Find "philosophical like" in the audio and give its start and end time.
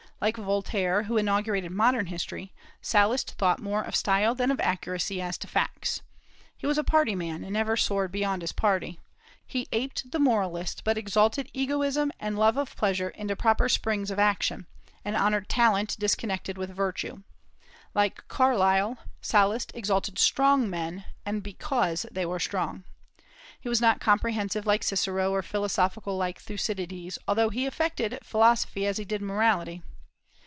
25.41-26.39